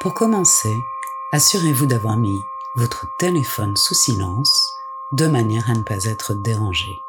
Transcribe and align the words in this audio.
Pour 0.00 0.14
commencer, 0.14 0.82
assurez-vous 1.30 1.84
d'avoir 1.84 2.16
mis 2.16 2.42
votre 2.74 3.06
téléphone 3.18 3.76
sous 3.76 3.92
silence 3.92 4.74
de 5.12 5.26
manière 5.26 5.68
à 5.68 5.74
ne 5.74 5.82
pas 5.82 6.04
être 6.04 6.32
dérangé 6.32 7.02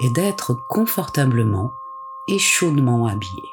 et 0.00 0.10
d'être 0.10 0.54
confortablement 0.68 1.72
et 2.26 2.40
chaudement 2.40 3.06
habillé. 3.06 3.44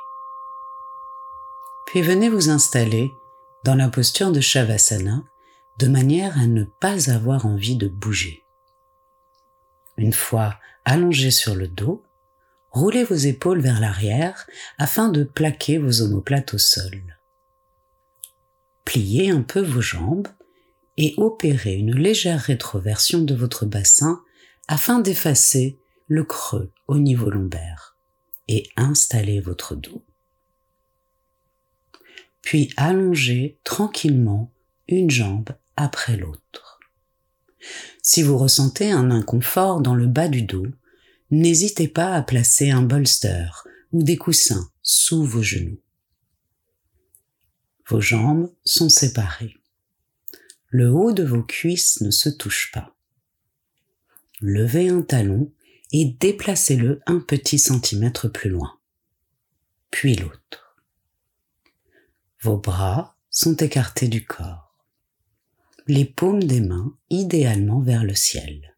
Puis 1.85 2.01
venez 2.01 2.29
vous 2.29 2.49
installer 2.49 3.15
dans 3.63 3.75
la 3.75 3.89
posture 3.89 4.31
de 4.31 4.41
Shavasana 4.41 5.23
de 5.77 5.87
manière 5.87 6.35
à 6.39 6.47
ne 6.47 6.63
pas 6.63 7.11
avoir 7.11 7.45
envie 7.45 7.75
de 7.75 7.87
bouger. 7.87 8.43
Une 9.97 10.13
fois 10.13 10.55
allongé 10.83 11.29
sur 11.29 11.53
le 11.53 11.67
dos, 11.67 12.03
roulez 12.71 13.03
vos 13.03 13.13
épaules 13.13 13.61
vers 13.61 13.79
l'arrière 13.79 14.47
afin 14.79 15.09
de 15.09 15.23
plaquer 15.23 15.77
vos 15.77 16.01
omoplates 16.01 16.55
au 16.55 16.57
sol. 16.57 17.03
Pliez 18.85 19.29
un 19.29 19.41
peu 19.41 19.61
vos 19.61 19.81
jambes 19.81 20.27
et 20.97 21.13
opérez 21.17 21.75
une 21.75 21.95
légère 21.95 22.39
rétroversion 22.39 23.21
de 23.21 23.33
votre 23.33 23.65
bassin 23.65 24.21
afin 24.67 24.99
d'effacer 24.99 25.77
le 26.07 26.23
creux 26.23 26.71
au 26.87 26.97
niveau 26.97 27.29
lombaire 27.29 27.97
et 28.47 28.69
installez 28.75 29.39
votre 29.39 29.75
dos. 29.75 30.03
Puis 32.41 32.71
allongez 32.77 33.59
tranquillement 33.63 34.51
une 34.87 35.09
jambe 35.09 35.49
après 35.75 36.17
l'autre. 36.17 36.79
Si 38.01 38.21
vous 38.21 38.37
ressentez 38.37 38.91
un 38.91 39.11
inconfort 39.11 39.81
dans 39.81 39.95
le 39.95 40.07
bas 40.07 40.27
du 40.27 40.41
dos, 40.41 40.67
n'hésitez 41.31 41.87
pas 41.87 42.13
à 42.13 42.21
placer 42.21 42.69
un 42.69 42.81
bolster 42.81 43.63
ou 43.93 44.03
des 44.03 44.17
coussins 44.17 44.69
sous 44.81 45.23
vos 45.23 45.41
genoux. 45.41 45.79
Vos 47.87 48.01
jambes 48.01 48.53
sont 48.65 48.89
séparées. 48.89 49.57
Le 50.69 50.91
haut 50.91 51.11
de 51.11 51.23
vos 51.23 51.43
cuisses 51.43 52.01
ne 52.01 52.11
se 52.11 52.29
touche 52.29 52.71
pas. 52.71 52.95
Levez 54.41 54.89
un 54.89 55.01
talon 55.01 55.51
et 55.91 56.05
déplacez-le 56.19 57.01
un 57.05 57.19
petit 57.19 57.59
centimètre 57.59 58.27
plus 58.27 58.49
loin, 58.49 58.79
puis 59.91 60.15
l'autre. 60.15 60.75
Vos 62.41 62.57
bras 62.57 63.15
sont 63.29 63.55
écartés 63.55 64.07
du 64.07 64.25
corps, 64.25 64.75
les 65.87 66.05
paumes 66.05 66.43
des 66.43 66.61
mains 66.61 66.97
idéalement 67.09 67.79
vers 67.79 68.03
le 68.03 68.15
ciel. 68.15 68.75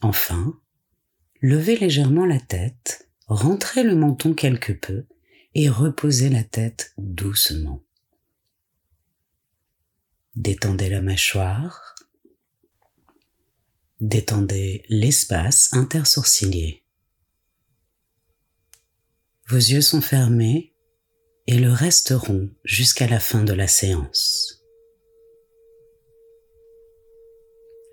Enfin, 0.00 0.58
levez 1.42 1.76
légèrement 1.76 2.26
la 2.26 2.40
tête, 2.40 3.08
rentrez 3.26 3.82
le 3.82 3.94
menton 3.94 4.34
quelque 4.34 4.72
peu 4.72 5.04
et 5.54 5.68
reposez 5.68 6.28
la 6.28 6.44
tête 6.44 6.92
doucement. 6.98 7.85
Détendez 10.36 10.90
la 10.90 11.00
mâchoire. 11.00 11.94
Détendez 14.00 14.84
l'espace 14.90 15.70
intersourcilier. 15.72 16.82
Vos 19.48 19.56
yeux 19.56 19.80
sont 19.80 20.02
fermés 20.02 20.74
et 21.46 21.56
le 21.56 21.72
resteront 21.72 22.50
jusqu'à 22.64 23.06
la 23.06 23.18
fin 23.18 23.44
de 23.44 23.54
la 23.54 23.66
séance. 23.66 24.62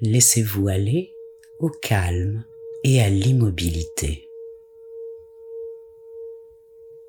Laissez-vous 0.01 0.67
aller 0.67 1.13
au 1.59 1.69
calme 1.69 2.43
et 2.83 3.01
à 3.01 3.07
l'immobilité. 3.07 4.27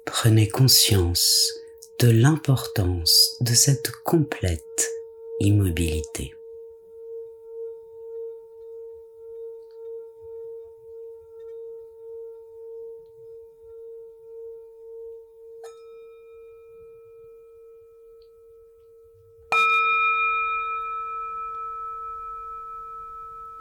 Prenez 0.07 0.47
conscience 0.47 1.53
de 1.99 2.09
l'importance 2.09 3.37
de 3.41 3.53
cette 3.53 3.91
complète 4.05 4.91
immobilité. 5.41 6.35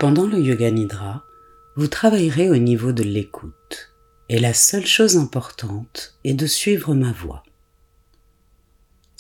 Pendant 0.04 0.28
le 0.28 0.38
yoga 0.38 0.70
nidra, 0.70 1.24
vous 1.76 1.88
travaillerez 1.88 2.50
au 2.50 2.58
niveau 2.58 2.92
de 2.92 3.04
l'écoute 3.04 3.94
et 4.28 4.38
la 4.40 4.54
seule 4.54 4.86
chose 4.86 5.16
importante 5.16 6.16
est 6.24 6.34
de 6.34 6.46
suivre 6.46 6.94
ma 6.94 7.14
voix. 7.14 7.44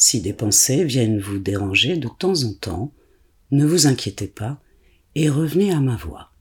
Si 0.05 0.19
des 0.19 0.33
pensées 0.33 0.83
viennent 0.83 1.21
vous 1.21 1.39
déranger 1.39 1.95
de 1.95 2.09
temps 2.09 2.43
en 2.43 2.53
temps, 2.53 2.93
ne 3.51 3.65
vous 3.65 3.87
inquiétez 3.87 4.27
pas 4.27 4.61
et 5.15 5.29
revenez 5.29 5.71
à 5.71 5.79
ma 5.79 5.95
voix. 5.95 6.33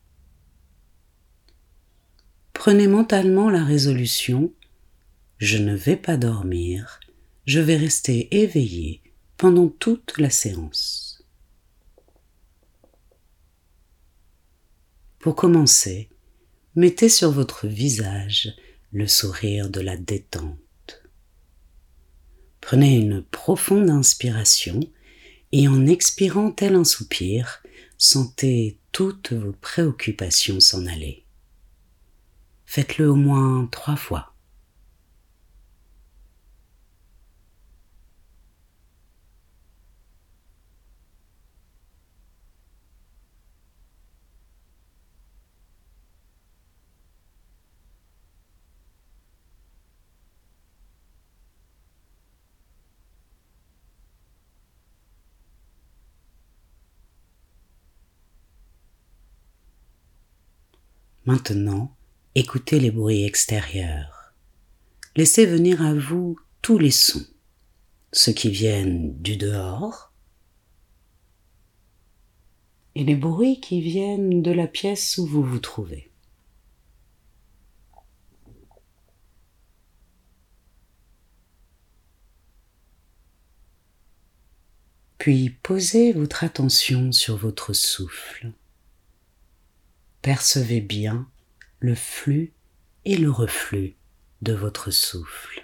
Prenez 2.54 2.88
mentalement 2.88 3.50
la 3.50 3.62
résolution 3.62 4.52
Je 5.38 5.58
ne 5.58 5.76
vais 5.76 5.94
pas 5.94 6.16
dormir, 6.16 6.98
je 7.46 7.60
vais 7.60 7.76
rester 7.76 8.36
éveillé 8.36 9.00
pendant 9.36 9.68
toute 9.68 10.18
la 10.18 10.30
séance. 10.30 11.24
Pour 15.20 15.36
commencer, 15.36 16.08
mettez 16.74 17.08
sur 17.08 17.30
votre 17.30 17.68
visage 17.68 18.56
le 18.90 19.06
sourire 19.06 19.70
de 19.70 19.80
la 19.80 19.96
détente. 19.96 20.58
Prenez 22.62 22.96
une 22.96 23.22
profonde 23.22 23.90
inspiration 23.90 24.80
et 25.50 25.68
en 25.68 25.86
expirant 25.86 26.50
tel 26.50 26.76
un 26.76 26.84
soupir, 26.84 27.62
sentez 27.98 28.78
toutes 28.92 29.34
vos 29.34 29.52
préoccupations 29.52 30.60
s'en 30.60 30.86
aller. 30.86 31.26
Faites-le 32.64 33.10
au 33.10 33.16
moins 33.16 33.68
trois 33.70 33.96
fois. 33.96 34.31
Maintenant, 61.24 61.94
écoutez 62.34 62.80
les 62.80 62.90
bruits 62.90 63.22
extérieurs. 63.24 64.34
Laissez 65.14 65.46
venir 65.46 65.80
à 65.80 65.94
vous 65.94 66.36
tous 66.62 66.78
les 66.78 66.90
sons, 66.90 67.24
ceux 68.12 68.32
qui 68.32 68.50
viennent 68.50 69.16
du 69.22 69.36
dehors 69.36 70.12
et 72.96 73.04
les 73.04 73.14
bruits 73.14 73.60
qui 73.60 73.80
viennent 73.80 74.42
de 74.42 74.50
la 74.50 74.66
pièce 74.66 75.16
où 75.16 75.24
vous 75.24 75.44
vous 75.44 75.60
trouvez. 75.60 76.10
Puis 85.18 85.50
posez 85.50 86.12
votre 86.12 86.42
attention 86.42 87.12
sur 87.12 87.36
votre 87.36 87.74
souffle 87.74 88.52
percevez 90.22 90.80
bien 90.80 91.28
le 91.80 91.94
flux 91.94 92.52
et 93.04 93.16
le 93.16 93.30
reflux 93.30 93.96
de 94.40 94.52
votre 94.52 94.90
souffle. 94.90 95.62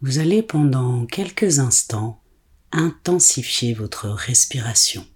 Vous 0.00 0.18
allez 0.18 0.42
pendant 0.42 1.06
quelques 1.06 1.60
instants 1.60 2.22
intensifier 2.72 3.72
votre 3.72 4.08
respiration. 4.10 5.06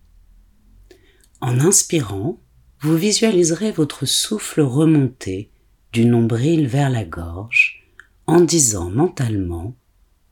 En 1.40 1.61
inspirant, 1.61 2.40
vous 2.80 2.96
visualiserez 2.96 3.72
votre 3.72 4.06
souffle 4.06 4.60
remonter 4.60 5.50
du 5.92 6.04
nombril 6.04 6.66
vers 6.66 6.90
la 6.90 7.04
gorge 7.04 7.90
en 8.26 8.40
disant 8.40 8.90
mentalement 8.90 9.75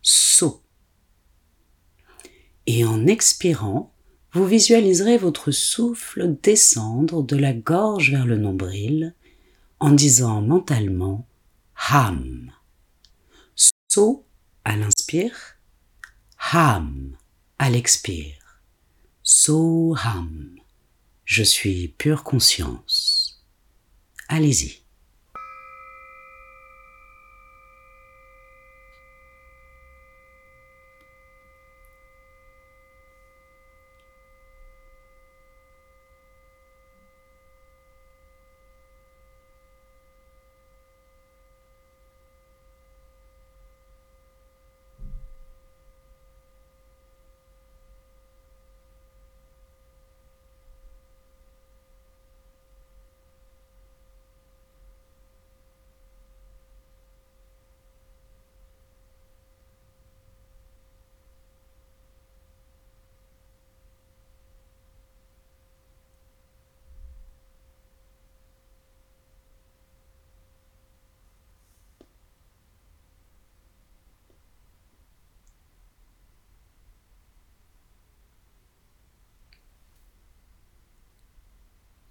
saut. 0.02 0.62
Et 2.66 2.84
en 2.84 3.06
expirant, 3.06 3.92
vous 4.32 4.46
visualiserez 4.46 5.18
votre 5.18 5.50
souffle 5.50 6.36
descendre 6.42 7.22
de 7.22 7.36
la 7.36 7.52
gorge 7.52 8.10
vers 8.10 8.26
le 8.26 8.36
nombril 8.36 9.14
en 9.80 9.90
disant 9.90 10.40
mentalement 10.40 11.26
ham. 11.90 12.52
Saut 13.88 14.24
à 14.64 14.76
l'inspire, 14.76 15.58
ham 16.52 17.16
à 17.58 17.70
l'expire. 17.70 18.60
Soham. 19.22 20.65
Je 21.26 21.42
suis 21.42 21.88
pure 21.88 22.22
conscience. 22.22 23.44
Allez-y. 24.28 24.85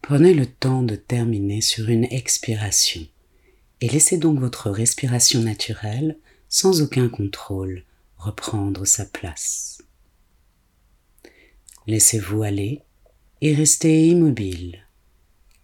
Prenez 0.07 0.35
le 0.35 0.45
temps 0.45 0.83
de 0.83 0.95
terminer 0.95 1.61
sur 1.61 1.89
une 1.89 2.03
expiration 2.03 3.01
et 3.81 3.89
laissez 3.89 4.19
donc 4.19 4.39
votre 4.39 4.69
respiration 4.69 5.41
naturelle, 5.41 6.19
sans 6.47 6.83
aucun 6.83 7.09
contrôle, 7.09 7.83
reprendre 8.15 8.85
sa 8.85 9.07
place. 9.07 9.81
Laissez-vous 11.87 12.43
aller 12.43 12.83
et 13.41 13.55
restez 13.55 14.05
immobile, 14.05 14.85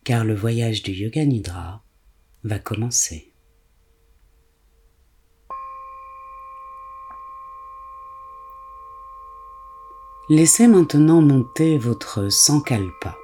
car 0.04 0.26
le 0.26 0.34
voyage 0.34 0.82
du 0.82 0.92
Yoga 0.92 1.24
Nidra 1.24 1.84
va 2.44 2.58
commencer. 2.58 3.32
Laissez 10.30 10.68
maintenant 10.68 11.22
monter 11.22 11.78
votre 11.78 12.30
sankalpa 12.30 13.21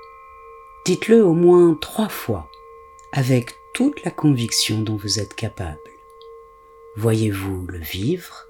Dites-le 0.88 1.22
au 1.22 1.34
moins 1.34 1.74
trois 1.82 2.08
fois 2.08 2.50
avec 3.12 3.56
toute 3.74 4.06
la 4.06 4.10
conviction 4.10 4.80
dont 4.80 4.96
vous 4.96 5.20
êtes 5.20 5.34
capable. 5.34 5.78
Voyez-vous 6.96 7.68
le 7.68 7.80
vivre, 7.80 8.48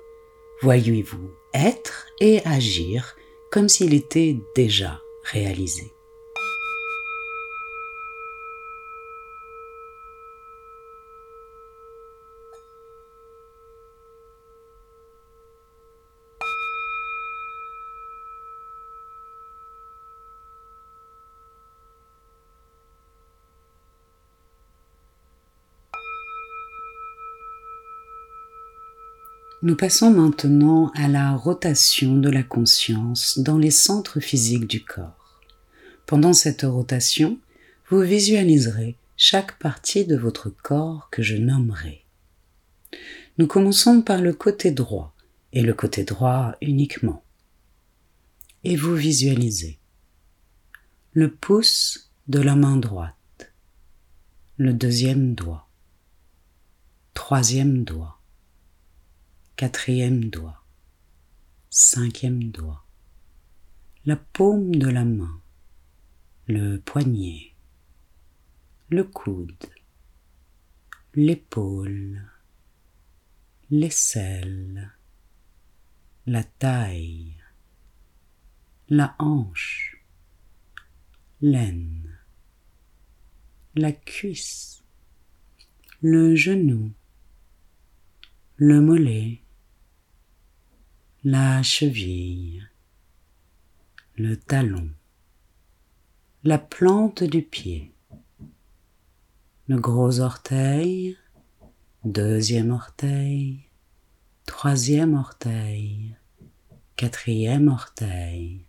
voyez-vous 0.62 1.32
être 1.56 2.06
et 2.20 2.46
agir 2.46 3.16
comme 3.50 3.68
s'il 3.68 3.96
était 3.96 4.38
déjà 4.54 5.02
réalisé. 5.24 5.96
Nous 29.68 29.76
passons 29.76 30.12
maintenant 30.12 30.94
à 30.96 31.10
la 31.10 31.36
rotation 31.36 32.16
de 32.16 32.30
la 32.30 32.42
conscience 32.42 33.38
dans 33.38 33.58
les 33.58 33.70
centres 33.70 34.22
physiques 34.22 34.66
du 34.66 34.82
corps. 34.82 35.42
Pendant 36.06 36.32
cette 36.32 36.62
rotation, 36.62 37.38
vous 37.90 38.00
visualiserez 38.00 38.96
chaque 39.18 39.60
partie 39.60 40.06
de 40.06 40.16
votre 40.16 40.50
corps 40.50 41.10
que 41.12 41.22
je 41.22 41.36
nommerai. 41.36 42.06
Nous 43.40 43.46
commençons 43.46 44.02
par 44.02 44.22
le 44.22 44.32
côté 44.32 44.72
droit 44.72 45.14
et 45.52 45.62
le 45.62 45.74
côté 45.74 46.06
droit 46.06 46.56
uniquement. 46.62 47.22
Et 48.64 48.78
vous 48.78 48.96
visualisez 48.96 49.80
le 51.12 51.30
pouce 51.30 52.10
de 52.30 52.40
la 52.40 52.56
main 52.56 52.78
droite, 52.78 53.52
le 54.56 54.72
deuxième 54.72 55.36
doigt, 55.36 55.68
troisième 57.14 57.84
doigt, 57.84 58.17
quatrième 59.58 60.26
doigt, 60.26 60.64
cinquième 61.72 62.52
doigt, 62.52 62.86
la 64.06 64.16
paume 64.16 64.76
de 64.76 64.88
la 64.88 65.04
main, 65.04 65.42
le 66.46 66.78
poignet, 66.78 67.56
le 68.90 69.04
coude, 69.04 69.66
l'épaule, 71.16 72.22
l'aisselle, 73.72 74.92
la 76.28 76.44
taille, 76.44 77.34
la 78.90 79.16
hanche, 79.18 80.04
l'aine, 81.42 82.20
la 83.74 83.92
cuisse, 83.92 84.84
le 86.02 86.36
genou, 86.36 86.94
le 88.58 88.82
mollet, 88.82 89.42
la 91.30 91.62
cheville, 91.62 92.70
le 94.16 94.38
talon, 94.38 94.90
la 96.46 96.58
plante 96.58 97.22
du 97.22 97.42
pied, 97.42 97.94
le 99.68 99.78
gros 99.78 100.22
orteil, 100.22 101.18
deuxième 102.06 102.72
orteil, 102.72 103.66
troisième 104.46 105.16
orteil, 105.16 106.16
quatrième 106.96 107.68
orteil, 107.68 108.66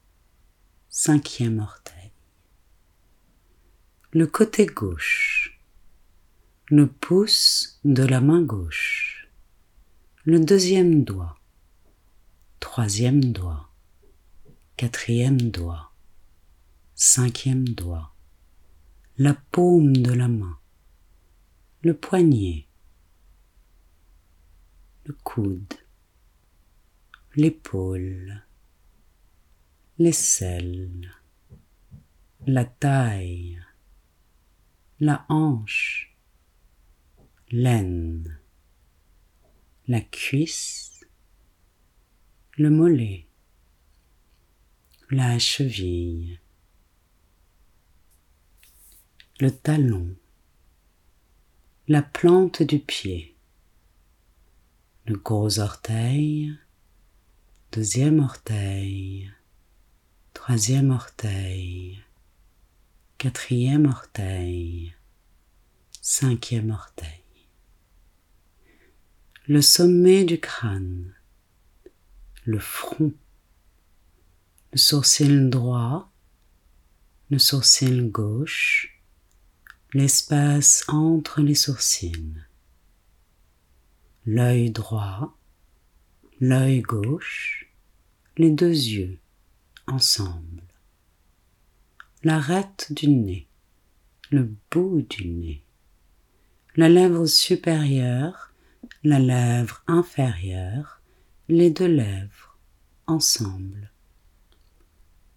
cinquième 0.88 1.60
orteil, 1.60 2.10
le 4.10 4.26
côté 4.26 4.66
gauche, 4.66 5.60
le 6.66 6.88
pouce 6.88 7.78
de 7.84 8.02
la 8.02 8.20
main 8.20 8.42
gauche, 8.42 9.30
le 10.24 10.40
deuxième 10.40 11.04
doigt, 11.04 11.37
troisième 12.60 13.32
doigt, 13.32 13.70
quatrième 14.76 15.50
doigt, 15.50 15.92
cinquième 16.94 17.68
doigt, 17.68 18.14
la 19.16 19.34
paume 19.34 19.96
de 19.96 20.12
la 20.12 20.28
main, 20.28 20.58
le 21.82 21.96
poignet, 21.96 22.66
le 25.04 25.14
coude, 25.24 25.74
l'épaule, 27.34 28.44
l'aisselle, 29.98 31.12
la 32.46 32.64
taille, 32.64 33.60
la 35.00 35.24
hanche, 35.28 36.16
l'aine, 37.50 38.40
la 39.86 40.00
cuisse, 40.00 40.97
le 42.58 42.70
mollet, 42.70 43.24
la 45.10 45.38
cheville, 45.38 46.40
le 49.38 49.52
talon, 49.52 50.16
la 51.86 52.02
plante 52.02 52.64
du 52.64 52.80
pied, 52.80 53.36
le 55.06 55.14
gros 55.14 55.60
orteil, 55.60 56.52
deuxième 57.70 58.18
orteil, 58.18 59.30
troisième 60.34 60.90
orteil, 60.90 62.02
quatrième 63.18 63.86
orteil, 63.86 64.96
cinquième 66.02 66.70
orteil, 66.70 67.22
le 69.46 69.62
sommet 69.62 70.24
du 70.24 70.40
crâne, 70.40 71.14
le 72.48 72.58
front, 72.58 73.12
le 74.72 74.78
sourcil 74.78 75.50
droit, 75.50 76.10
le 77.28 77.38
sourcil 77.38 78.10
gauche, 78.10 79.02
l'espace 79.92 80.82
entre 80.88 81.42
les 81.42 81.54
sourcils, 81.54 82.32
l'œil 84.24 84.70
droit, 84.70 85.36
l'œil 86.40 86.80
gauche, 86.80 87.70
les 88.38 88.50
deux 88.50 88.72
yeux 88.72 89.18
ensemble, 89.86 90.62
l'arête 92.24 92.90
du 92.94 93.08
nez, 93.08 93.46
le 94.30 94.50
bout 94.70 95.02
du 95.02 95.28
nez, 95.28 95.62
la 96.76 96.88
lèvre 96.88 97.26
supérieure, 97.26 98.54
la 99.04 99.18
lèvre 99.18 99.82
inférieure, 99.86 100.97
les 101.48 101.70
deux 101.70 101.86
lèvres 101.86 102.58
ensemble, 103.06 103.90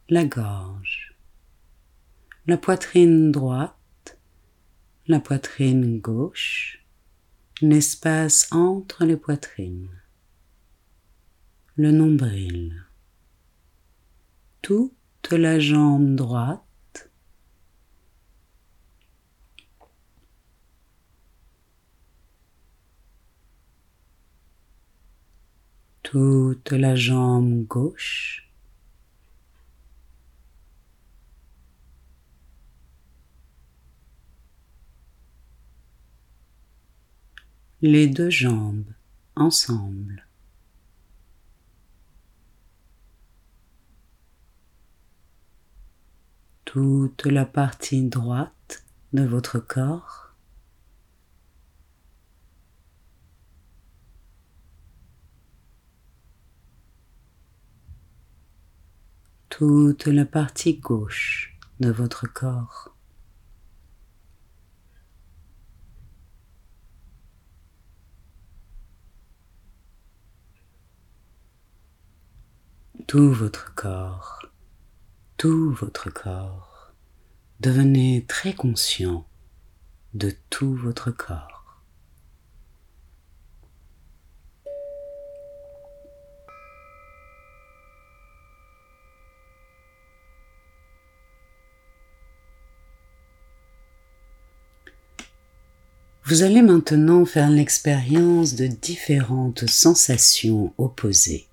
la 0.09 0.25
gorge, 0.25 1.15
la 2.47 2.57
poitrine 2.57 3.31
droite, 3.31 4.17
la 5.07 5.21
poitrine 5.21 5.99
gauche, 6.01 6.83
l'espace 7.61 8.49
entre 8.51 9.05
les 9.05 9.15
poitrines, 9.15 10.01
le 11.77 11.91
nombril, 11.91 12.83
toute 14.61 15.31
la 15.31 15.59
jambe 15.59 16.15
droite, 16.15 16.61
toute 26.11 26.73
la 26.73 26.93
jambe 26.93 27.63
gauche. 27.67 28.51
Les 37.81 38.07
deux 38.07 38.29
jambes 38.29 38.91
ensemble. 39.37 40.27
Toute 46.65 47.25
la 47.25 47.45
partie 47.45 48.03
droite 48.03 48.83
de 49.13 49.23
votre 49.23 49.59
corps. 49.59 50.20
Toute 59.61 60.07
la 60.07 60.25
partie 60.25 60.79
gauche 60.79 61.55
de 61.79 61.91
votre 61.91 62.25
corps. 62.25 62.95
Tout 73.05 73.31
votre 73.31 73.75
corps, 73.75 74.47
tout 75.37 75.69
votre 75.73 76.09
corps, 76.09 76.95
devenez 77.59 78.25
très 78.27 78.55
conscient 78.55 79.27
de 80.15 80.33
tout 80.49 80.73
votre 80.73 81.11
corps. 81.11 81.60
Vous 96.31 96.43
allez 96.43 96.61
maintenant 96.61 97.25
faire 97.25 97.49
l'expérience 97.49 98.55
de 98.55 98.65
différentes 98.65 99.67
sensations 99.67 100.73
opposées. 100.77 101.47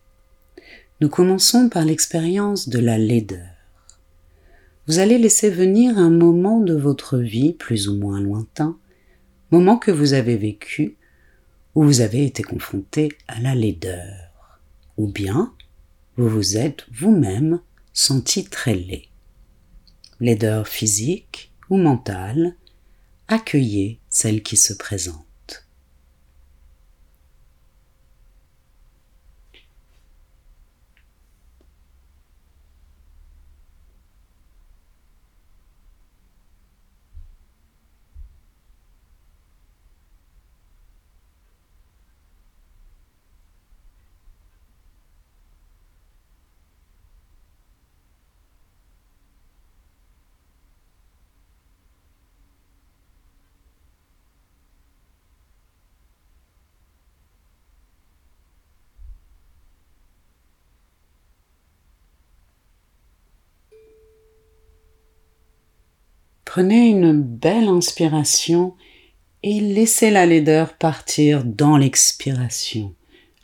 Nous 1.00 1.08
commençons 1.08 1.68
par 1.68 1.85
l'expérience 1.85 2.68
de 2.68 2.78
la 2.78 2.97
laideur. 2.97 3.56
Vous 4.87 5.00
allez 5.00 5.18
laisser 5.18 5.50
venir 5.50 5.99
un 5.99 6.11
moment 6.11 6.61
de 6.61 6.75
votre 6.75 7.18
vie 7.18 7.54
plus 7.54 7.88
ou 7.88 7.97
moins 7.97 8.20
lointain, 8.20 8.78
moment 9.50 9.78
que 9.78 9.90
vous 9.90 10.12
avez 10.12 10.37
vécu, 10.37 10.94
où 11.75 11.82
vous 11.82 12.00
avez 12.00 12.25
été 12.25 12.44
confronté 12.44 13.08
à 13.26 13.40
la 13.40 13.56
laideur, 13.56 14.30
ou 14.97 15.08
bien 15.08 15.52
vous 16.16 16.28
vous 16.28 16.56
êtes 16.56 16.87
vous-même 16.92 17.58
senti 17.92 18.44
très 18.44 18.76
laid. 18.76 19.08
Laideur 20.20 20.68
physique 20.68 21.50
ou 21.68 21.78
mentale, 21.78 22.54
accueillez 23.28 24.00
celle 24.08 24.42
qui 24.42 24.56
se 24.56 24.73
présente. 24.73 25.27
Prenez 66.58 66.88
une 66.88 67.22
belle 67.22 67.68
inspiration 67.68 68.74
et 69.44 69.60
laissez 69.60 70.10
la 70.10 70.26
laideur 70.26 70.76
partir 70.76 71.44
dans 71.44 71.76
l'expiration. 71.76 72.96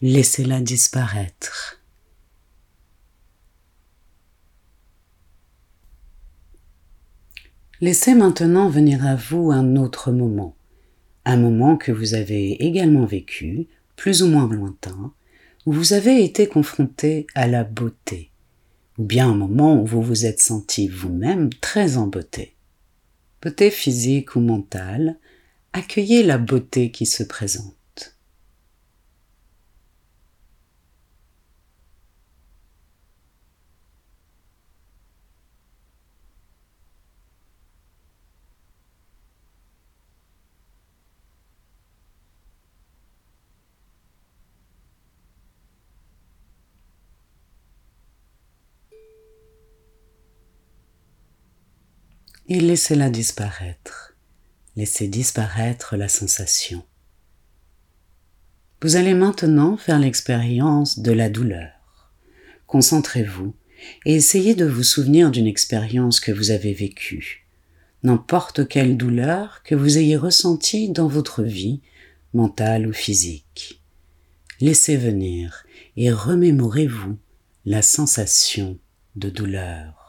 Laissez-la 0.02 0.60
disparaître. 0.60 1.80
Laissez 7.80 8.16
maintenant 8.16 8.68
venir 8.68 9.06
à 9.06 9.14
vous 9.14 9.52
un 9.52 9.76
autre 9.76 10.10
moment, 10.10 10.56
un 11.24 11.36
moment 11.36 11.76
que 11.76 11.92
vous 11.92 12.14
avez 12.14 12.66
également 12.66 13.06
vécu, 13.06 13.68
plus 13.94 14.24
ou 14.24 14.26
moins 14.26 14.48
lointain, 14.48 15.12
où 15.66 15.72
vous 15.72 15.92
avez 15.92 16.24
été 16.24 16.48
confronté 16.48 17.28
à 17.36 17.46
la 17.46 17.62
beauté, 17.62 18.32
ou 18.98 19.04
bien 19.04 19.30
un 19.30 19.36
moment 19.36 19.80
où 19.80 19.86
vous 19.86 20.02
vous 20.02 20.26
êtes 20.26 20.40
senti 20.40 20.88
vous-même 20.88 21.50
très 21.60 21.96
en 21.96 22.08
beauté 22.08 22.53
beauté 23.44 23.70
physique 23.70 24.36
ou 24.36 24.40
mentale, 24.40 25.18
accueillez 25.74 26.22
la 26.22 26.38
beauté 26.38 26.90
qui 26.90 27.04
se 27.04 27.22
présente. 27.22 27.73
Et 52.48 52.60
laissez-la 52.60 53.10
disparaître. 53.10 54.14
Laissez 54.76 55.08
disparaître 55.08 55.96
la 55.96 56.08
sensation. 56.08 56.82
Vous 58.82 58.96
allez 58.96 59.14
maintenant 59.14 59.76
faire 59.76 59.98
l'expérience 59.98 60.98
de 60.98 61.12
la 61.12 61.30
douleur. 61.30 61.70
Concentrez-vous 62.66 63.54
et 64.04 64.14
essayez 64.14 64.54
de 64.54 64.66
vous 64.66 64.82
souvenir 64.82 65.30
d'une 65.30 65.46
expérience 65.46 66.20
que 66.20 66.32
vous 66.32 66.50
avez 66.50 66.74
vécue, 66.74 67.46
n'importe 68.02 68.68
quelle 68.68 68.96
douleur 68.96 69.62
que 69.62 69.74
vous 69.74 69.98
ayez 69.98 70.16
ressentie 70.16 70.90
dans 70.90 71.08
votre 71.08 71.42
vie, 71.42 71.80
mentale 72.34 72.86
ou 72.86 72.92
physique. 72.92 73.80
Laissez 74.60 74.96
venir 74.96 75.64
et 75.96 76.12
remémorez-vous 76.12 77.16
la 77.64 77.80
sensation 77.80 78.78
de 79.16 79.30
douleur. 79.30 80.03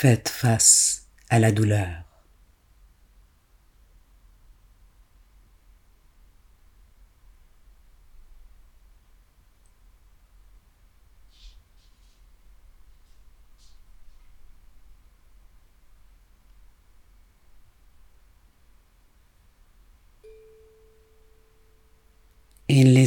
Faites 0.00 0.30
face 0.30 1.08
à 1.28 1.38
la 1.38 1.52
douleur. 1.52 2.09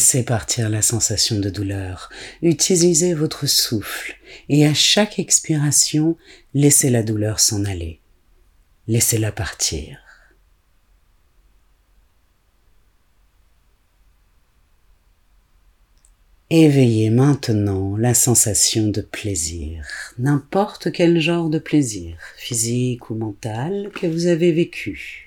Laissez 0.04 0.24
partir 0.24 0.70
la 0.70 0.82
sensation 0.82 1.40
de 1.40 1.50
douleur, 1.50 2.10
utilisez 2.42 3.14
votre 3.14 3.48
souffle 3.48 4.18
et 4.50 4.66
à 4.68 4.74
chaque 4.74 5.18
expiration, 5.18 6.18
laissez 6.54 6.90
la 6.90 7.04
douleur 7.04 7.40
s'en 7.40 7.64
aller. 7.64 8.02
Laissez-la 8.90 9.32
partir. 9.32 9.98
Éveillez 16.50 17.10
maintenant 17.10 17.96
la 17.96 18.14
sensation 18.14 18.90
de 18.90 19.00
plaisir, 19.00 19.88
n'importe 20.20 20.92
quel 20.92 21.22
genre 21.22 21.50
de 21.50 21.60
plaisir, 21.60 22.18
physique 22.36 23.10
ou 23.10 23.16
mental, 23.16 23.90
que 23.96 24.08
vous 24.08 24.28
avez 24.28 24.52
vécu. 24.52 25.23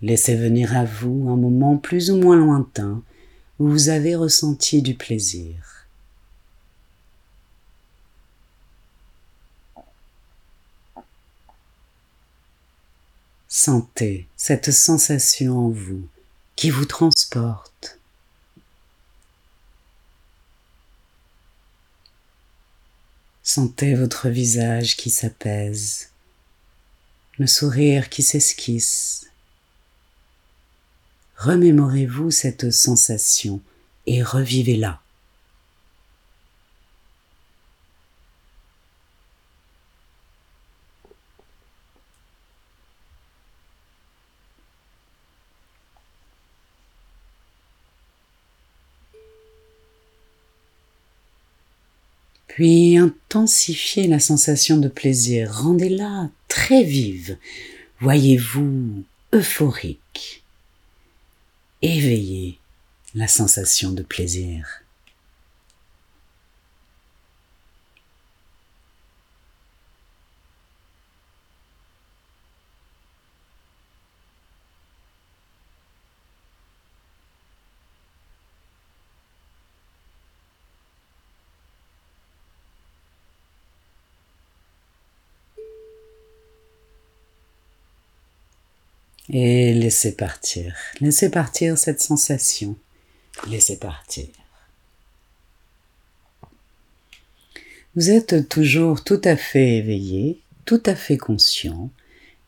Laissez 0.00 0.36
venir 0.36 0.76
à 0.76 0.84
vous 0.84 1.28
un 1.28 1.36
moment 1.36 1.76
plus 1.76 2.10
ou 2.10 2.16
moins 2.16 2.36
lointain 2.36 3.02
où 3.58 3.68
vous 3.68 3.88
avez 3.88 4.14
ressenti 4.14 4.82
du 4.82 4.94
plaisir. 4.94 5.86
Sentez 13.48 14.28
cette 14.36 14.70
sensation 14.70 15.58
en 15.58 15.68
vous 15.70 16.06
qui 16.54 16.70
vous 16.70 16.84
transporte. 16.84 17.98
Sentez 23.42 23.94
votre 23.94 24.28
visage 24.28 24.96
qui 24.96 25.10
s'apaise, 25.10 26.10
le 27.38 27.46
sourire 27.46 28.10
qui 28.10 28.22
s'esquisse. 28.22 29.28
Remémorez-vous 31.38 32.32
cette 32.32 32.72
sensation 32.72 33.60
et 34.06 34.24
revivez-la. 34.24 35.00
Puis 52.48 52.96
intensifiez 52.96 54.08
la 54.08 54.18
sensation 54.18 54.78
de 54.78 54.88
plaisir, 54.88 55.52
rendez-la 55.62 56.30
très 56.48 56.82
vive. 56.82 57.38
Voyez-vous 58.00 59.04
euphorique. 59.32 60.42
Éveillez 61.80 62.58
la 63.14 63.28
sensation 63.28 63.92
de 63.92 64.02
plaisir. 64.02 64.66
Et 89.30 89.74
laissez 89.74 90.12
partir, 90.12 90.74
laissez 91.00 91.30
partir 91.30 91.76
cette 91.76 92.00
sensation, 92.00 92.76
laissez 93.48 93.76
partir. 93.76 94.26
Vous 97.94 98.10
êtes 98.10 98.48
toujours 98.48 99.04
tout 99.04 99.20
à 99.24 99.36
fait 99.36 99.76
éveillé, 99.76 100.40
tout 100.64 100.82
à 100.86 100.94
fait 100.94 101.18
conscient, 101.18 101.90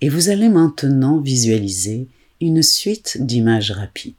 et 0.01 0.09
vous 0.09 0.31
allez 0.31 0.49
maintenant 0.49 1.19
visualiser 1.19 2.07
une 2.40 2.62
suite 2.62 3.19
d'images 3.21 3.73
rapides. 3.73 4.14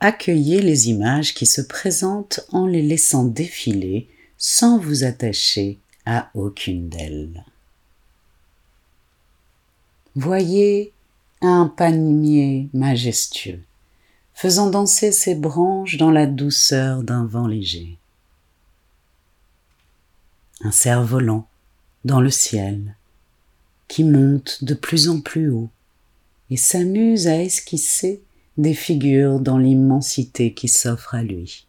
Accueillez 0.00 0.60
les 0.60 0.90
images 0.90 1.32
qui 1.32 1.46
se 1.46 1.62
présentent 1.62 2.40
en 2.52 2.66
les 2.66 2.82
laissant 2.82 3.24
défiler 3.24 4.08
sans 4.36 4.78
vous 4.78 5.04
attacher 5.04 5.78
à 6.04 6.30
aucune 6.34 6.90
d'elles. 6.90 7.44
Voyez 10.14 10.92
un 11.42 11.66
palmier 11.66 12.68
majestueux, 12.72 13.62
faisant 14.34 14.70
danser 14.70 15.12
ses 15.12 15.34
branches 15.34 15.96
dans 15.96 16.10
la 16.10 16.26
douceur 16.26 17.02
d'un 17.02 17.26
vent 17.26 17.46
léger. 17.46 17.98
Un 20.62 20.70
cerf-volant 20.70 21.46
dans 22.04 22.20
le 22.20 22.30
ciel, 22.30 22.96
qui 23.88 24.04
monte 24.04 24.64
de 24.64 24.74
plus 24.74 25.08
en 25.08 25.20
plus 25.20 25.50
haut 25.50 25.68
et 26.50 26.56
s'amuse 26.56 27.26
à 27.28 27.42
esquisser 27.42 28.22
des 28.56 28.74
figures 28.74 29.40
dans 29.40 29.58
l'immensité 29.58 30.54
qui 30.54 30.68
s'offre 30.68 31.14
à 31.14 31.22
lui. 31.22 31.66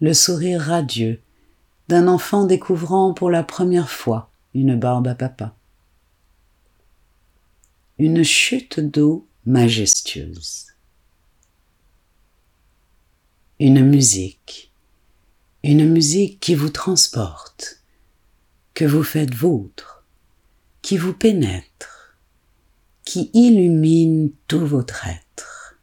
Le 0.00 0.14
sourire 0.14 0.62
radieux 0.62 1.20
d'un 1.88 2.06
enfant 2.06 2.44
découvrant 2.44 3.12
pour 3.12 3.30
la 3.30 3.42
première 3.42 3.90
fois 3.90 4.30
une 4.54 4.76
barbe 4.76 5.08
à 5.08 5.14
papa 5.14 5.54
une 7.98 8.22
chute 8.22 8.78
d'eau 8.78 9.28
majestueuse. 9.44 10.66
Une 13.58 13.84
musique, 13.84 14.72
une 15.64 15.84
musique 15.90 16.38
qui 16.38 16.54
vous 16.54 16.68
transporte, 16.68 17.82
que 18.74 18.84
vous 18.84 19.02
faites 19.02 19.34
vôtre, 19.34 20.04
qui 20.80 20.96
vous 20.96 21.12
pénètre, 21.12 22.16
qui 23.04 23.30
illumine 23.34 24.30
tout 24.46 24.64
votre 24.64 25.08
être, 25.08 25.76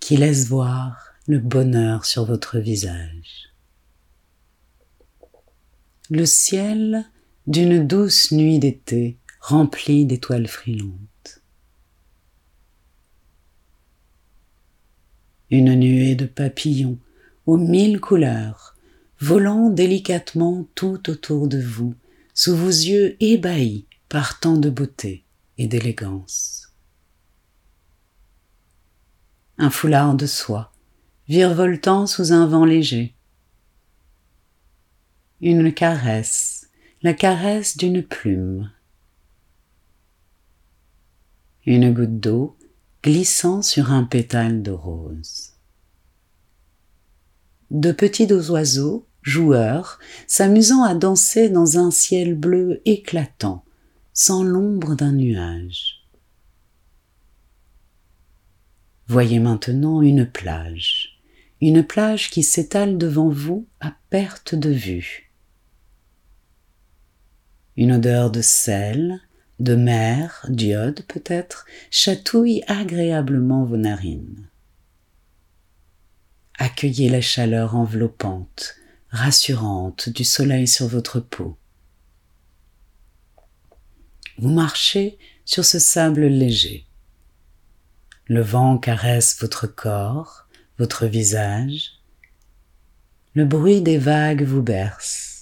qui 0.00 0.16
laisse 0.16 0.46
voir 0.46 1.12
le 1.26 1.40
bonheur 1.40 2.06
sur 2.06 2.24
votre 2.24 2.58
visage. 2.58 3.52
Le 6.08 6.24
ciel 6.24 7.04
d'une 7.46 7.86
douce 7.86 8.32
nuit 8.32 8.58
d'été 8.58 9.18
rempli 9.46 10.06
d'étoiles 10.06 10.48
frilantes. 10.48 11.40
Une 15.50 15.76
nuée 15.76 16.16
de 16.16 16.26
papillons 16.26 16.98
aux 17.46 17.56
mille 17.56 18.00
couleurs, 18.00 18.74
volant 19.20 19.70
délicatement 19.70 20.66
tout 20.74 21.08
autour 21.08 21.46
de 21.46 21.60
vous, 21.60 21.94
sous 22.34 22.56
vos 22.56 22.66
yeux 22.66 23.16
ébahis 23.20 23.86
par 24.08 24.40
tant 24.40 24.56
de 24.56 24.68
beauté 24.68 25.24
et 25.58 25.68
d'élégance. 25.68 26.74
Un 29.58 29.70
foulard 29.70 30.16
de 30.16 30.26
soie, 30.26 30.72
virevoltant 31.28 32.08
sous 32.08 32.32
un 32.32 32.48
vent 32.48 32.64
léger. 32.64 33.14
Une 35.40 35.72
caresse, 35.72 36.68
la 37.02 37.14
caresse 37.14 37.76
d'une 37.76 38.02
plume 38.02 38.72
une 41.66 41.92
goutte 41.92 42.20
d'eau 42.20 42.56
glissant 43.02 43.60
sur 43.60 43.92
un 43.92 44.04
pétale 44.04 44.62
de 44.62 44.70
rose. 44.70 45.52
De 47.70 47.90
petits 47.90 48.32
oiseaux, 48.32 49.06
joueurs, 49.22 49.98
s'amusant 50.28 50.84
à 50.84 50.94
danser 50.94 51.48
dans 51.48 51.78
un 51.78 51.90
ciel 51.90 52.36
bleu 52.36 52.80
éclatant, 52.84 53.64
sans 54.12 54.44
l'ombre 54.44 54.94
d'un 54.94 55.12
nuage. 55.12 56.04
Voyez 59.08 59.40
maintenant 59.40 60.02
une 60.02 60.26
plage, 60.26 61.20
une 61.60 61.82
plage 61.82 62.30
qui 62.30 62.44
s'étale 62.44 62.98
devant 62.98 63.28
vous 63.28 63.66
à 63.80 63.92
perte 64.10 64.54
de 64.54 64.70
vue. 64.70 65.32
Une 67.76 67.92
odeur 67.92 68.30
de 68.30 68.40
sel, 68.40 69.20
de 69.58 69.74
mer, 69.74 70.44
d'iode 70.48 71.02
peut-être, 71.08 71.66
chatouille 71.90 72.62
agréablement 72.66 73.64
vos 73.64 73.76
narines. 73.76 74.48
Accueillez 76.58 77.08
la 77.08 77.20
chaleur 77.20 77.76
enveloppante, 77.76 78.76
rassurante 79.10 80.08
du 80.08 80.24
soleil 80.24 80.66
sur 80.66 80.86
votre 80.86 81.20
peau. 81.20 81.56
Vous 84.38 84.50
marchez 84.50 85.18
sur 85.44 85.64
ce 85.64 85.78
sable 85.78 86.26
léger. 86.26 86.86
Le 88.26 88.40
vent 88.40 88.76
caresse 88.78 89.38
votre 89.40 89.66
corps, 89.66 90.48
votre 90.78 91.06
visage. 91.06 91.92
Le 93.34 93.44
bruit 93.44 93.80
des 93.80 93.98
vagues 93.98 94.42
vous 94.42 94.62
berce. 94.62 95.35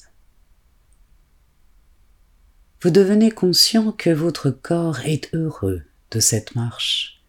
Vous 2.85 2.91
devenez 2.91 3.31
conscient 3.31 3.93
que 3.93 4.11
votre 4.11 4.51
corps 4.51 5.01
est 5.07 5.35
heureux 5.35 5.85
de 6.11 6.21
cette 6.21 6.55
marche. 6.55 7.25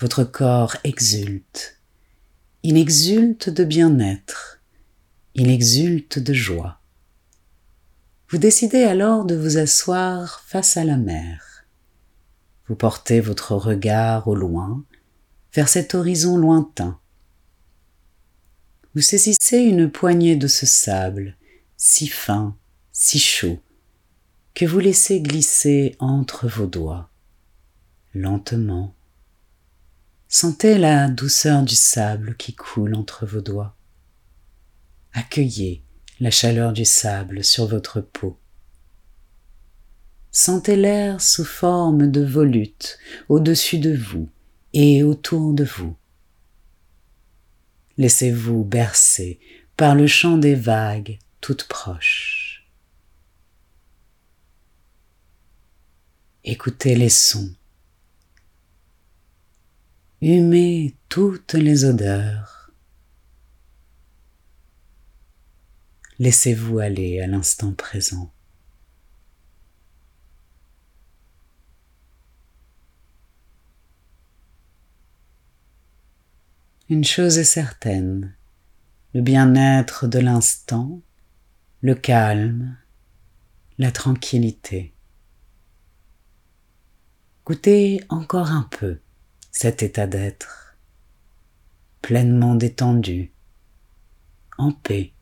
Votre 0.00 0.24
corps 0.24 0.76
exulte. 0.82 1.78
Il 2.64 2.76
exulte 2.76 3.50
de 3.50 3.62
bien-être. 3.62 4.60
Il 5.36 5.48
exulte 5.48 6.18
de 6.18 6.32
joie. 6.32 6.80
Vous 8.30 8.38
décidez 8.38 8.82
alors 8.82 9.24
de 9.24 9.36
vous 9.36 9.58
asseoir 9.58 10.40
face 10.44 10.76
à 10.76 10.82
la 10.82 10.96
mer. 10.96 11.64
Vous 12.66 12.74
portez 12.74 13.20
votre 13.20 13.54
regard 13.54 14.26
au 14.26 14.34
loin, 14.34 14.84
vers 15.54 15.68
cet 15.68 15.94
horizon 15.94 16.36
lointain. 16.36 16.98
Vous 18.96 19.02
saisissez 19.02 19.58
une 19.58 19.88
poignée 19.88 20.34
de 20.34 20.48
ce 20.48 20.66
sable, 20.66 21.36
si 21.76 22.08
fin, 22.08 22.56
si 22.90 23.20
chaud, 23.20 23.60
que 24.58 24.66
vous 24.66 24.80
laissez 24.80 25.20
glisser 25.20 25.94
entre 26.00 26.48
vos 26.48 26.66
doigts, 26.66 27.10
lentement. 28.12 28.92
Sentez 30.26 30.78
la 30.78 31.06
douceur 31.06 31.62
du 31.62 31.76
sable 31.76 32.34
qui 32.36 32.54
coule 32.54 32.96
entre 32.96 33.24
vos 33.24 33.40
doigts. 33.40 33.76
Accueillez 35.12 35.84
la 36.18 36.32
chaleur 36.32 36.72
du 36.72 36.84
sable 36.84 37.44
sur 37.44 37.68
votre 37.68 38.00
peau. 38.00 38.36
Sentez 40.32 40.74
l'air 40.74 41.20
sous 41.20 41.44
forme 41.44 42.10
de 42.10 42.24
volutes 42.24 42.98
au-dessus 43.28 43.78
de 43.78 43.94
vous 43.94 44.28
et 44.72 45.04
autour 45.04 45.52
de 45.52 45.62
vous. 45.62 45.94
Laissez-vous 47.96 48.64
bercer 48.64 49.38
par 49.76 49.94
le 49.94 50.08
chant 50.08 50.36
des 50.36 50.56
vagues 50.56 51.20
toutes 51.40 51.68
proches. 51.68 52.37
Écoutez 56.50 56.94
les 56.94 57.10
sons. 57.10 57.54
Humez 60.22 60.96
toutes 61.10 61.52
les 61.52 61.84
odeurs. 61.84 62.72
Laissez-vous 66.18 66.78
aller 66.78 67.20
à 67.20 67.26
l'instant 67.26 67.74
présent. 67.74 68.32
Une 76.88 77.04
chose 77.04 77.36
est 77.36 77.44
certaine, 77.44 78.34
le 79.12 79.20
bien-être 79.20 80.06
de 80.06 80.18
l'instant, 80.18 81.02
le 81.82 81.94
calme, 81.94 82.78
la 83.76 83.92
tranquillité. 83.92 84.94
Goûtez 87.48 88.02
encore 88.10 88.50
un 88.50 88.68
peu 88.70 88.98
cet 89.52 89.82
état 89.82 90.06
d'être, 90.06 90.76
pleinement 92.02 92.54
détendu, 92.54 93.32
en 94.58 94.70
paix, 94.70 95.14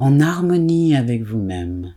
en 0.00 0.18
harmonie 0.18 0.96
avec 0.96 1.22
vous-même. 1.22 1.94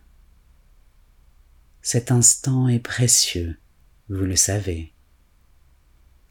Cet 1.81 2.11
instant 2.11 2.67
est 2.67 2.77
précieux, 2.77 3.57
vous 4.07 4.25
le 4.25 4.35
savez. 4.35 4.93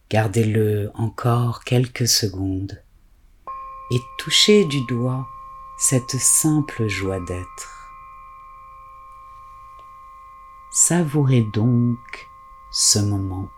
Gardez-le 0.08 0.92
encore 0.94 1.64
quelques 1.64 2.06
secondes 2.06 2.84
et 3.90 3.98
touchez 4.20 4.64
du 4.66 4.78
doigt 4.86 5.26
cette 5.76 6.18
simple 6.20 6.86
joie 6.86 7.18
d'être. 7.26 7.90
Savourez 10.70 11.44
donc 11.52 12.28
ce 12.72 12.98
moment. 12.98 13.50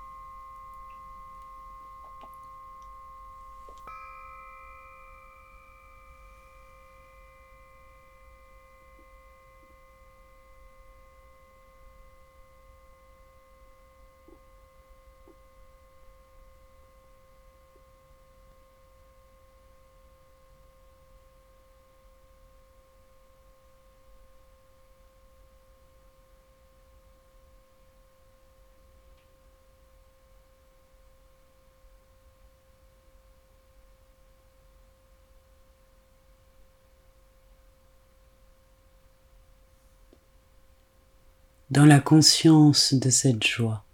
Dans 41.74 41.84
la 41.84 41.98
conscience 41.98 42.94
de 42.94 43.10
cette 43.10 43.44
joie, 43.44 43.84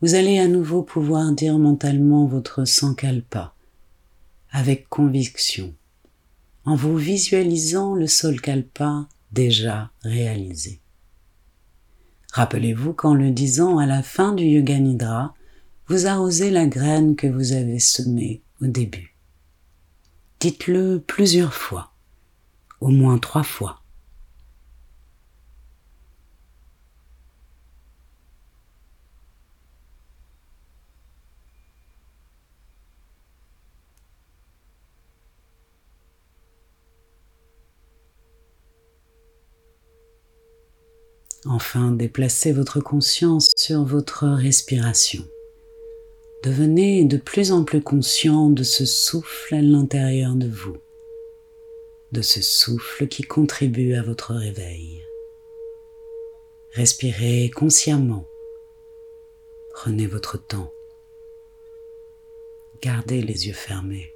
vous 0.00 0.14
allez 0.14 0.38
à 0.38 0.46
nouveau 0.46 0.84
pouvoir 0.84 1.32
dire 1.32 1.58
mentalement 1.58 2.24
votre 2.24 2.64
sankalpa 2.64 3.52
avec 4.52 4.88
conviction, 4.88 5.74
en 6.64 6.76
vous 6.76 6.96
visualisant 6.96 7.94
le 7.94 8.06
solkalpa 8.06 9.08
déjà 9.32 9.90
réalisé. 10.02 10.80
Rappelez-vous 12.32 12.92
qu'en 12.92 13.14
le 13.14 13.32
disant 13.32 13.78
à 13.78 13.86
la 13.86 14.04
fin 14.04 14.32
du 14.32 14.44
Yoga 14.44 14.78
Nidra, 14.78 15.34
vous 15.88 16.06
arrosez 16.06 16.52
la 16.52 16.66
graine 16.66 17.16
que 17.16 17.26
vous 17.26 17.50
avez 17.50 17.80
semée 17.80 18.40
au 18.62 18.66
début. 18.66 19.16
Dites-le 20.38 21.02
plusieurs 21.04 21.54
fois, 21.54 21.90
au 22.80 22.90
moins 22.90 23.18
trois 23.18 23.42
fois. 23.42 23.82
Enfin, 41.48 41.92
déplacez 41.92 42.52
votre 42.52 42.80
conscience 42.80 43.50
sur 43.56 43.84
votre 43.84 44.26
respiration. 44.26 45.22
Devenez 46.42 47.04
de 47.04 47.16
plus 47.16 47.52
en 47.52 47.62
plus 47.62 47.80
conscient 47.80 48.50
de 48.50 48.64
ce 48.64 48.84
souffle 48.84 49.54
à 49.54 49.62
l'intérieur 49.62 50.34
de 50.34 50.48
vous, 50.48 50.76
de 52.10 52.20
ce 52.20 52.42
souffle 52.42 53.06
qui 53.06 53.22
contribue 53.22 53.94
à 53.94 54.02
votre 54.02 54.34
réveil. 54.34 55.02
Respirez 56.72 57.50
consciemment. 57.54 58.26
Prenez 59.72 60.06
votre 60.06 60.38
temps. 60.38 60.72
Gardez 62.82 63.22
les 63.22 63.46
yeux 63.46 63.54
fermés. 63.54 64.15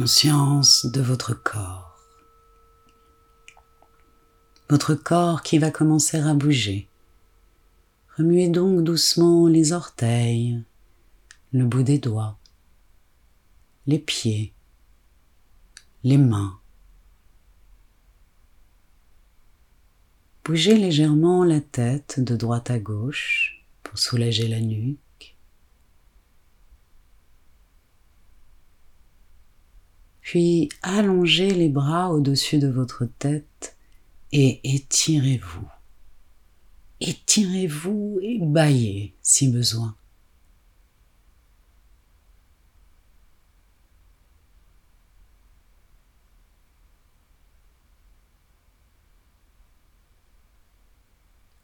Conscience 0.00 0.86
de 0.86 1.00
votre 1.00 1.34
corps. 1.34 1.98
Votre 4.70 4.94
corps 4.94 5.42
qui 5.42 5.58
va 5.58 5.72
commencer 5.72 6.18
à 6.20 6.34
bouger. 6.34 6.88
Remuez 8.16 8.48
donc 8.48 8.84
doucement 8.84 9.48
les 9.48 9.72
orteils, 9.72 10.62
le 11.52 11.64
bout 11.64 11.82
des 11.82 11.98
doigts, 11.98 12.38
les 13.88 13.98
pieds, 13.98 14.52
les 16.04 16.16
mains. 16.16 16.60
Bougez 20.44 20.78
légèrement 20.78 21.42
la 21.42 21.60
tête 21.60 22.20
de 22.20 22.36
droite 22.36 22.70
à 22.70 22.78
gauche 22.78 23.66
pour 23.82 23.98
soulager 23.98 24.46
la 24.46 24.60
nuque. 24.60 25.00
Puis 30.28 30.68
allongez 30.82 31.52
les 31.52 31.70
bras 31.70 32.10
au-dessus 32.10 32.58
de 32.58 32.68
votre 32.68 33.06
tête 33.06 33.78
et 34.30 34.60
étirez-vous. 34.62 35.66
Étirez-vous 37.00 38.18
et 38.20 38.38
baillez 38.38 39.14
si 39.22 39.48
besoin. 39.48 39.96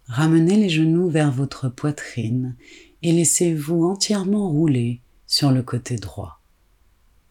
Ramenez 0.06 0.56
les 0.56 0.70
genoux 0.70 1.10
vers 1.10 1.30
votre 1.30 1.68
poitrine 1.68 2.56
et 3.02 3.12
laissez-vous 3.12 3.84
entièrement 3.84 4.48
rouler 4.48 5.02
sur 5.26 5.50
le 5.50 5.62
côté 5.62 5.96
droit, 5.96 6.40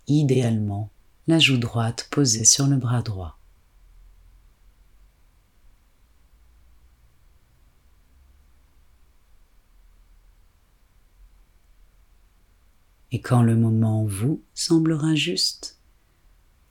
idéalement 0.05 0.92
la 1.27 1.39
joue 1.39 1.57
droite 1.57 2.07
posée 2.11 2.45
sur 2.45 2.67
le 2.67 2.77
bras 2.77 3.01
droit. 3.01 3.37
Et 13.11 13.21
quand 13.21 13.43
le 13.43 13.55
moment 13.55 14.05
vous 14.05 14.41
semblera 14.55 15.13
juste, 15.13 15.77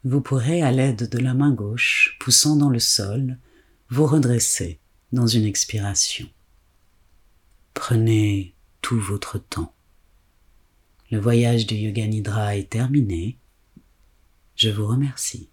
vous 0.05 0.21
pourrez, 0.21 0.61
à 0.61 0.73
l'aide 0.73 1.09
de 1.09 1.19
la 1.19 1.35
main 1.35 1.53
gauche 1.53 2.17
poussant 2.19 2.57
dans 2.57 2.69
le 2.69 2.81
sol, 2.81 3.39
vous 3.89 4.07
redresser 4.07 4.81
dans 5.13 5.29
une 5.29 5.45
expiration. 5.45 6.29
Prenez 7.75 8.55
tout 8.81 8.99
votre 8.99 9.39
temps. 9.39 9.73
Le 11.13 11.21
voyage 11.21 11.67
du 11.67 11.77
Yoga 11.77 12.07
Nidra 12.07 12.57
est 12.57 12.71
terminé. 12.71 13.39
Je 14.63 14.69
vous 14.71 14.87
remercie. 14.87 15.52